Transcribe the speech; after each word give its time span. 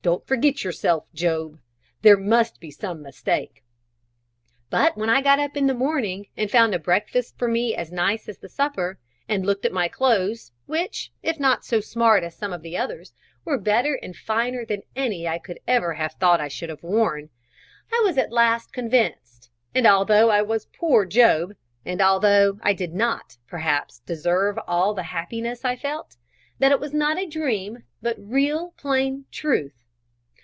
Don't 0.00 0.26
forget 0.26 0.64
yourself, 0.64 1.04
Job; 1.12 1.58
there 2.00 2.16
must 2.16 2.60
be 2.60 2.70
some 2.70 3.02
mistake." 3.02 3.62
But 4.70 4.96
when 4.96 5.10
I 5.10 5.20
got 5.20 5.38
up 5.38 5.54
in 5.54 5.66
the 5.66 5.74
morning, 5.74 6.28
and 6.34 6.50
found 6.50 6.74
a 6.74 6.78
breakfast 6.78 7.36
for 7.36 7.46
me 7.46 7.74
as 7.74 7.92
nice 7.92 8.26
as 8.26 8.38
the 8.38 8.48
supper, 8.48 8.98
and 9.28 9.44
looked 9.44 9.66
at 9.66 9.72
my 9.72 9.86
clothes, 9.86 10.52
which, 10.64 11.12
if 11.22 11.38
not 11.38 11.62
so 11.62 11.80
smart 11.80 12.24
as 12.24 12.34
some 12.34 12.54
of 12.54 12.62
the 12.62 12.74
others, 12.74 13.12
were 13.44 13.58
better 13.58 13.96
and 13.96 14.16
finer 14.16 14.64
than 14.64 14.80
any 14.96 15.28
I 15.28 15.38
could 15.38 15.60
ever 15.66 15.92
have 15.94 16.12
thought 16.14 16.40
I 16.40 16.48
should 16.48 16.70
have 16.70 16.82
worn, 16.82 17.28
I 17.92 18.00
was 18.06 18.16
at 18.16 18.32
last 18.32 18.72
convinced, 18.72 19.50
that 19.74 19.84
although 19.84 20.30
I 20.30 20.40
was 20.40 20.68
poor 20.74 21.04
Job, 21.04 21.54
and 21.84 22.00
although 22.00 22.58
I 22.62 22.72
did 22.72 22.94
not, 22.94 23.36
perhaps, 23.46 23.98
deserve 23.98 24.58
all 24.66 24.94
the 24.94 25.02
happiness 25.02 25.66
I 25.66 25.76
felt, 25.76 26.16
that 26.60 26.72
it 26.72 26.80
was 26.80 26.94
not 26.94 27.18
a 27.18 27.26
dream, 27.26 27.82
but 28.00 28.16
real, 28.18 28.70
plain 28.78 29.26
truth. 29.30 29.74